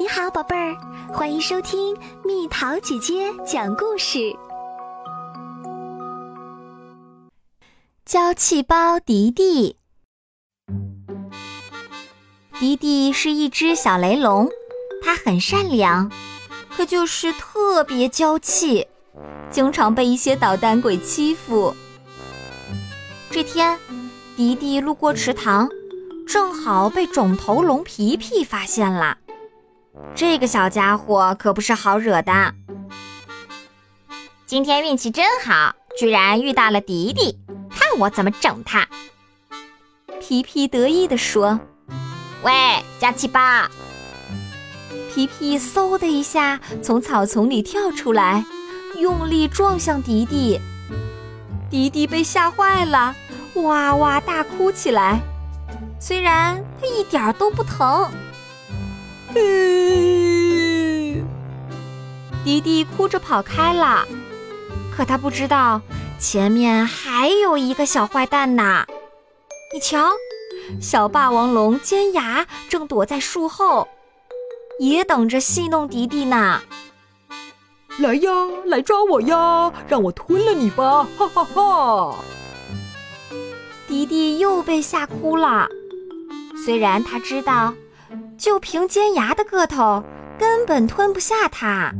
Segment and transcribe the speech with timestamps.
[0.00, 0.76] 你好，宝贝儿，
[1.12, 4.32] 欢迎收听蜜桃姐姐讲故事。
[8.04, 9.76] 娇气包迪迪，
[12.60, 14.48] 迪迪是一只小雷龙，
[15.02, 16.08] 它很善良，
[16.70, 18.86] 可就是特别娇气，
[19.50, 21.74] 经常被一些捣蛋鬼欺负。
[23.32, 23.76] 这天，
[24.36, 25.68] 迪迪路过池塘，
[26.24, 29.18] 正好被肿头龙皮皮发现了。
[30.14, 32.54] 这个小家伙可不是好惹的。
[34.46, 37.38] 今天运气真好，居然遇到了迪迪，
[37.70, 38.88] 看我怎么整他！
[40.20, 41.60] 皮皮得意地说
[42.42, 42.52] ：“喂，
[42.98, 43.40] 加气包！”
[45.14, 48.44] 皮皮嗖的一下从草丛里跳出来，
[48.98, 50.60] 用力撞向迪迪。
[51.70, 53.14] 迪迪被吓坏了，
[53.54, 55.20] 哇哇大哭起来。
[56.00, 58.10] 虽然他一点都不疼。
[62.48, 64.08] 迪迪哭着跑开了，
[64.90, 65.82] 可他不知道
[66.18, 68.86] 前面还有一个小坏蛋呢。
[69.74, 70.12] 你瞧，
[70.80, 73.86] 小霸王龙尖牙正躲在树后，
[74.80, 76.62] 也等着戏弄迪迪呢。
[77.98, 78.30] 来呀，
[78.64, 81.06] 来抓我呀，让我吞了你吧！
[81.18, 82.16] 哈哈哈！
[83.86, 85.68] 迪迪又被吓哭了，
[86.64, 87.74] 虽然他知道。
[88.38, 90.02] 就凭尖牙的个头，
[90.38, 91.92] 根本吞不下它。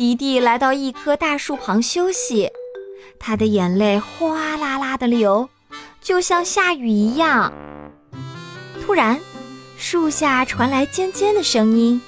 [0.00, 2.50] 迪迪来到一棵大树旁休息，
[3.18, 5.50] 他的眼泪哗啦啦的流，
[6.00, 7.52] 就像下雨一样。
[8.80, 9.20] 突然，
[9.76, 12.00] 树下传来尖尖的声音：“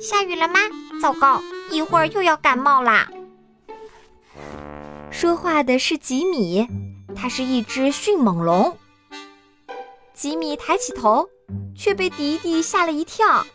[0.00, 0.60] 下雨了吗？
[0.98, 3.06] 糟糕，一会儿又要感冒啦！”
[5.12, 6.66] 说话的是吉米，
[7.14, 8.78] 它是一只迅猛龙。
[10.14, 11.28] 吉米抬起头。
[11.76, 13.46] 却被迪迪吓了一跳。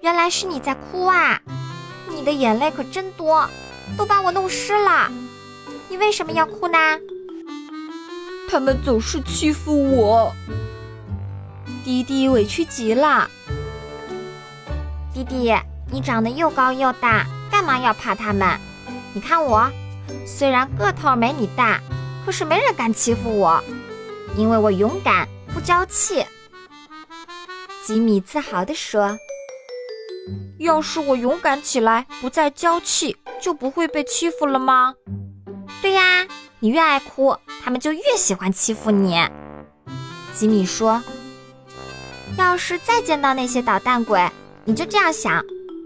[0.00, 1.42] 原来是你在哭啊！
[2.14, 3.48] 你的眼泪可真多，
[3.96, 5.10] 都把我弄湿了。
[5.88, 6.78] 你为什么要哭呢？
[8.48, 10.32] 他们总是欺负我。
[11.84, 13.28] 迪迪委屈极了。
[15.12, 15.54] 迪迪，
[15.90, 18.58] 你长得又高又大，干嘛要怕他们？
[19.12, 19.70] 你看我，
[20.26, 21.80] 虽然个头没你大，
[22.24, 23.62] 可是没人敢欺负我，
[24.36, 26.24] 因为我勇敢，不娇气。
[27.84, 29.18] 吉米自豪地说
[30.58, 34.94] ：“要是我勇敢起来，不再娇气，就不会被欺负了吗
[35.82, 36.26] ？”“对呀，
[36.60, 39.16] 你越爱哭，他们就越喜欢欺负你。”
[40.34, 41.02] 吉米说
[42.38, 44.28] ：“要是再见到那些捣蛋鬼，
[44.64, 45.44] 你就这样想：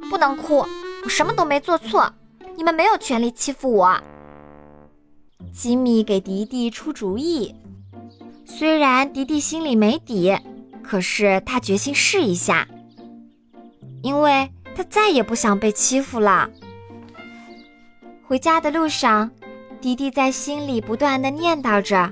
[0.08, 0.64] 不能哭，
[1.04, 2.12] 我什么都没做错，
[2.56, 4.00] 你们没有权利欺负我。”
[5.52, 7.54] 吉米给迪迪出主意，
[8.44, 10.36] 虽然迪迪心里没底。
[10.80, 12.66] 可是他决心试一下，
[14.08, 16.48] 因为他再也不想被欺负了。
[18.26, 19.30] 回家的路上，
[19.82, 22.10] 迪迪在心里不断的念叨着：“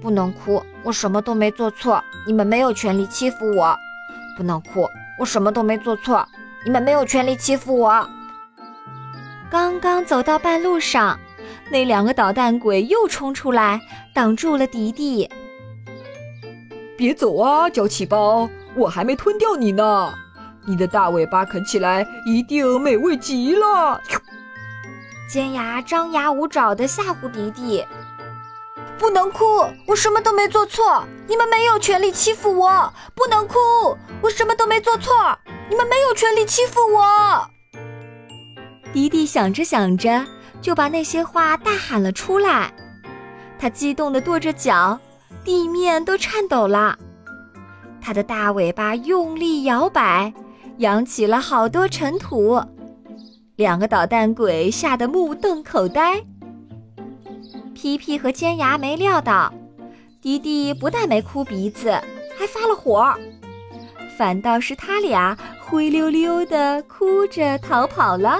[0.00, 3.76] 不能哭，我什么都没做错，你们没有权利欺负我。
[4.36, 4.86] 不能哭，
[5.18, 6.24] 我什么都没做错，
[6.64, 8.08] 你们没有权利欺负我。”
[9.50, 11.18] 刚刚走到半路上，
[11.68, 13.80] 那两个捣蛋鬼又冲出来，
[14.14, 15.28] 挡住了迪迪。
[16.96, 18.48] 别走啊，娇气包！
[18.76, 20.14] 我还没吞掉你呢。
[20.68, 24.00] 你的大尾巴啃起来一定美味极了。
[25.28, 27.84] 尖牙张牙舞爪地吓唬迪迪
[28.98, 29.44] ：“不能哭，
[29.86, 32.92] 我什么都没做错，你们没有权利欺负我。
[33.14, 33.56] 不能哭，
[34.20, 35.38] 我什么都没做错，
[35.70, 37.50] 你们没有权利欺负我。”
[38.92, 40.24] 迪迪想着想着，
[40.60, 42.72] 就把那些话大喊了出来。
[43.58, 45.00] 他激动地跺着脚。
[45.44, 46.98] 地面都颤抖了，
[48.02, 50.30] 他的大尾巴用力摇摆，
[50.78, 52.60] 扬起了好多尘土。
[53.56, 56.22] 两个捣蛋鬼吓得目瞪口呆。
[57.74, 59.52] 皮皮和尖牙没料到，
[60.20, 61.90] 迪迪不但没哭鼻子，
[62.36, 63.14] 还发了火，
[64.16, 68.38] 反倒是他俩灰溜溜的哭着逃跑了。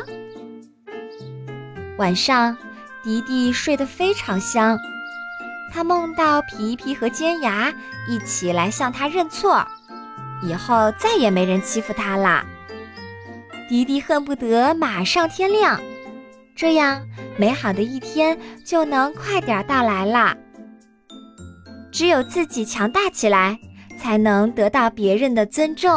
[1.98, 2.56] 晚上，
[3.02, 4.78] 迪迪睡得非常香。
[5.72, 7.72] 他梦到皮皮和尖牙
[8.08, 9.64] 一起来向他认错，
[10.42, 12.44] 以后再也没人欺负他啦。
[13.68, 15.80] 迪迪恨不得马上天亮，
[16.56, 17.06] 这样
[17.36, 20.36] 美好的一天就能快点到来啦。
[21.90, 23.58] 只有自己强大起来，
[23.98, 25.90] 才能得到别人的尊重。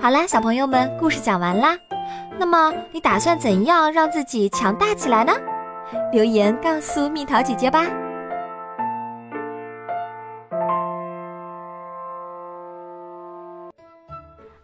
[0.00, 1.76] 好啦，小朋友们，故事讲完啦。
[2.38, 5.32] 那么你打算怎样让自己强大起来呢？
[6.12, 7.86] 留言告诉蜜桃姐姐吧。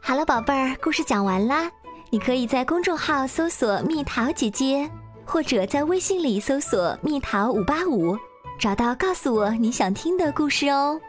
[0.00, 1.70] 好了，宝贝儿，故事讲完啦。
[2.10, 4.88] 你可以在公众号搜索“蜜桃姐姐”，
[5.26, 8.16] 或者在微信里搜索“蜜桃五八五”，
[8.56, 11.00] 找到告诉我你想听的故事哦。